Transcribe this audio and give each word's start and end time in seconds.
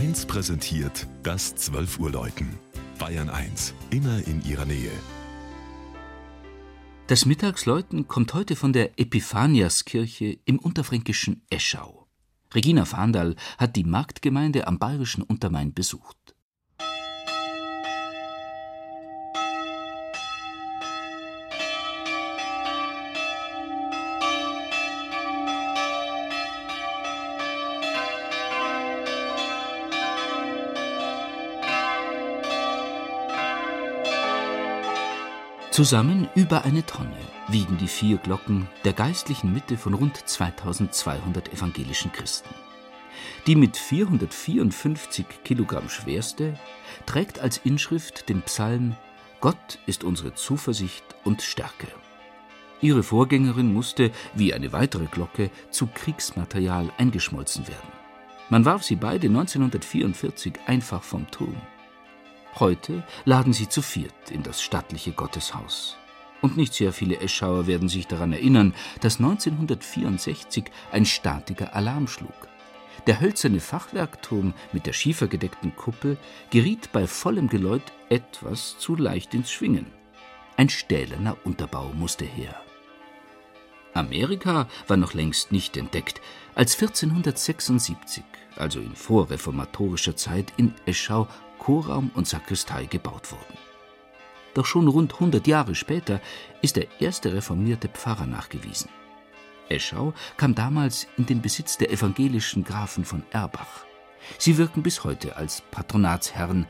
1 0.00 0.24
präsentiert 0.24 1.06
das 1.22 1.54
12 1.56 1.98
Uhr 1.98 2.10
Läuten. 2.10 2.58
Bayern 2.98 3.28
1, 3.28 3.74
immer 3.90 4.26
in 4.26 4.42
ihrer 4.48 4.64
Nähe. 4.64 4.90
Das 7.06 7.26
Mittagsläuten 7.26 8.08
kommt 8.08 8.32
heute 8.32 8.56
von 8.56 8.72
der 8.72 8.98
Epiphaniaskirche 8.98 10.38
im 10.46 10.58
unterfränkischen 10.58 11.42
Eschau. 11.50 12.08
Regina 12.54 12.86
Fahndal 12.86 13.36
hat 13.58 13.76
die 13.76 13.84
Marktgemeinde 13.84 14.66
am 14.66 14.78
bayerischen 14.78 15.22
Untermain 15.22 15.74
besucht. 15.74 16.34
Zusammen 35.70 36.28
über 36.34 36.64
eine 36.64 36.84
Tonne 36.84 37.16
wiegen 37.48 37.78
die 37.78 37.86
vier 37.86 38.16
Glocken 38.16 38.68
der 38.84 38.92
geistlichen 38.92 39.52
Mitte 39.52 39.78
von 39.78 39.94
rund 39.94 40.16
2200 40.16 41.52
evangelischen 41.52 42.10
Christen. 42.10 42.52
Die 43.46 43.54
mit 43.54 43.76
454 43.76 45.26
Kilogramm 45.44 45.88
schwerste 45.88 46.58
trägt 47.06 47.38
als 47.38 47.58
Inschrift 47.58 48.28
den 48.28 48.42
Psalm 48.42 48.96
Gott 49.40 49.78
ist 49.86 50.02
unsere 50.02 50.34
Zuversicht 50.34 51.04
und 51.22 51.40
Stärke. 51.40 51.86
Ihre 52.80 53.04
Vorgängerin 53.04 53.72
musste, 53.72 54.10
wie 54.34 54.52
eine 54.52 54.72
weitere 54.72 55.06
Glocke, 55.06 55.52
zu 55.70 55.86
Kriegsmaterial 55.86 56.90
eingeschmolzen 56.98 57.68
werden. 57.68 57.92
Man 58.48 58.64
warf 58.64 58.82
sie 58.82 58.96
beide 58.96 59.28
1944 59.28 60.54
einfach 60.66 61.04
vom 61.04 61.30
Turm. 61.30 61.56
Heute 62.58 63.04
laden 63.24 63.52
sie 63.52 63.68
zu 63.68 63.82
viert 63.82 64.30
in 64.30 64.42
das 64.42 64.60
stattliche 64.62 65.12
Gotteshaus. 65.12 65.96
Und 66.42 66.56
nicht 66.56 66.74
sehr 66.74 66.92
viele 66.92 67.20
Eschauer 67.20 67.66
werden 67.66 67.88
sich 67.88 68.06
daran 68.06 68.32
erinnern, 68.32 68.74
dass 69.00 69.18
1964 69.18 70.64
ein 70.90 71.04
statiger 71.04 71.74
Alarm 71.76 72.08
schlug. 72.08 72.48
Der 73.06 73.20
hölzerne 73.20 73.60
Fachwerkturm 73.60 74.54
mit 74.72 74.86
der 74.86 74.92
schiefergedeckten 74.92 75.74
Kuppel 75.76 76.18
geriet 76.50 76.92
bei 76.92 77.06
vollem 77.06 77.48
Geläut 77.48 77.92
etwas 78.08 78.78
zu 78.78 78.96
leicht 78.96 79.34
ins 79.34 79.50
Schwingen. 79.50 79.86
Ein 80.56 80.68
stählerner 80.68 81.36
Unterbau 81.44 81.90
musste 81.94 82.24
her. 82.24 82.60
Amerika 83.94 84.68
war 84.86 84.96
noch 84.96 85.14
längst 85.14 85.52
nicht 85.52 85.76
entdeckt, 85.76 86.20
als 86.54 86.74
1476, 86.74 88.24
also 88.56 88.80
in 88.80 88.94
vorreformatorischer 88.94 90.16
Zeit, 90.16 90.52
in 90.56 90.74
Eschau 90.86 91.28
Chorraum 91.58 92.10
und 92.14 92.26
Sakristei 92.26 92.86
gebaut 92.86 93.30
wurden. 93.30 93.58
Doch 94.54 94.66
schon 94.66 94.88
rund 94.88 95.14
100 95.14 95.46
Jahre 95.46 95.74
später 95.74 96.20
ist 96.62 96.76
der 96.76 96.86
erste 97.00 97.32
reformierte 97.32 97.88
Pfarrer 97.88 98.26
nachgewiesen. 98.26 98.90
Eschau 99.68 100.12
kam 100.36 100.54
damals 100.54 101.06
in 101.16 101.26
den 101.26 101.40
Besitz 101.40 101.78
der 101.78 101.90
evangelischen 101.92 102.64
Grafen 102.64 103.04
von 103.04 103.22
Erbach. 103.30 103.84
Sie 104.38 104.58
wirken 104.58 104.82
bis 104.82 105.04
heute 105.04 105.36
als 105.36 105.62
Patronatsherren 105.70 106.66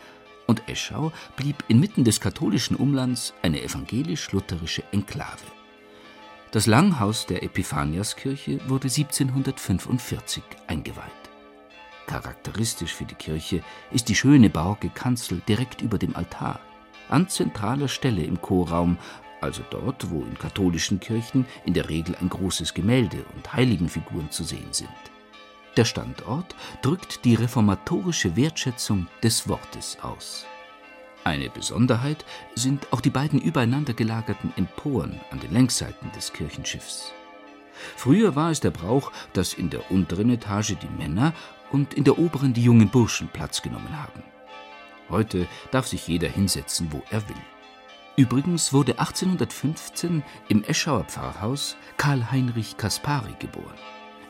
und 0.46 0.68
Eschau 0.68 1.12
blieb 1.36 1.64
inmitten 1.68 2.04
des 2.04 2.20
katholischen 2.20 2.76
Umlands 2.76 3.32
eine 3.42 3.62
evangelisch-lutherische 3.62 4.82
Enklave. 4.92 5.59
Das 6.52 6.66
Langhaus 6.66 7.26
der 7.26 7.44
Epiphaniaskirche 7.44 8.58
wurde 8.68 8.88
1745 8.88 10.42
eingeweiht. 10.66 11.04
Charakteristisch 12.08 12.92
für 12.92 13.04
die 13.04 13.14
Kirche 13.14 13.62
ist 13.92 14.08
die 14.08 14.16
schöne 14.16 14.50
barocke 14.50 14.88
Kanzel 14.88 15.42
direkt 15.46 15.80
über 15.80 15.96
dem 15.96 16.16
Altar, 16.16 16.58
an 17.08 17.28
zentraler 17.28 17.86
Stelle 17.86 18.24
im 18.24 18.40
Chorraum, 18.40 18.98
also 19.40 19.62
dort, 19.70 20.10
wo 20.10 20.22
in 20.22 20.36
katholischen 20.36 20.98
Kirchen 20.98 21.46
in 21.66 21.74
der 21.74 21.88
Regel 21.88 22.16
ein 22.16 22.28
großes 22.28 22.74
Gemälde 22.74 23.24
und 23.36 23.52
Heiligenfiguren 23.52 24.32
zu 24.32 24.42
sehen 24.42 24.72
sind. 24.72 24.88
Der 25.76 25.84
Standort 25.84 26.56
drückt 26.82 27.24
die 27.24 27.36
reformatorische 27.36 28.34
Wertschätzung 28.34 29.06
des 29.22 29.48
Wortes 29.48 29.98
aus. 30.02 30.46
Eine 31.24 31.50
Besonderheit 31.50 32.24
sind 32.54 32.86
auch 32.92 33.00
die 33.00 33.10
beiden 33.10 33.40
übereinander 33.40 33.92
gelagerten 33.92 34.52
Emporen 34.56 35.20
an 35.30 35.40
den 35.40 35.52
Längsseiten 35.52 36.10
des 36.12 36.32
Kirchenschiffs. 36.32 37.12
Früher 37.96 38.34
war 38.36 38.50
es 38.50 38.60
der 38.60 38.70
Brauch, 38.70 39.12
dass 39.32 39.54
in 39.54 39.70
der 39.70 39.90
unteren 39.90 40.30
Etage 40.30 40.76
die 40.76 40.98
Männer 40.98 41.34
und 41.70 41.94
in 41.94 42.04
der 42.04 42.18
oberen 42.18 42.52
die 42.52 42.64
jungen 42.64 42.88
Burschen 42.88 43.28
Platz 43.28 43.62
genommen 43.62 43.96
haben. 44.02 44.22
Heute 45.08 45.46
darf 45.70 45.86
sich 45.86 46.06
jeder 46.06 46.28
hinsetzen, 46.28 46.88
wo 46.90 47.02
er 47.10 47.28
will. 47.28 47.36
Übrigens 48.16 48.72
wurde 48.72 48.98
1815 48.98 50.22
im 50.48 50.64
Eschauer 50.64 51.04
Pfarrhaus 51.04 51.76
Karl 51.96 52.30
Heinrich 52.30 52.76
Kaspari 52.76 53.34
geboren. 53.38 53.78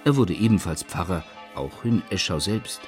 Er 0.04 0.16
wurde 0.16 0.34
ebenfalls 0.34 0.82
Pfarrer, 0.82 1.24
auch 1.54 1.84
in 1.84 2.02
Eschau 2.10 2.38
selbst, 2.38 2.80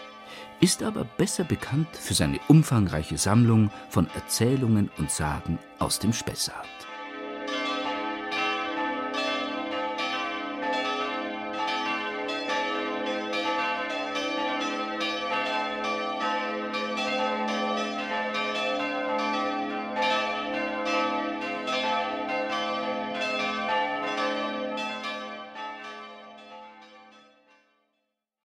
ist 0.62 0.84
aber 0.84 1.04
besser 1.04 1.42
bekannt 1.42 1.88
für 1.92 2.14
seine 2.14 2.38
umfangreiche 2.46 3.18
Sammlung 3.18 3.70
von 3.90 4.06
Erzählungen 4.14 4.90
und 4.96 5.10
Sagen 5.10 5.58
aus 5.80 5.98
dem 5.98 6.12
Spessart. 6.12 6.91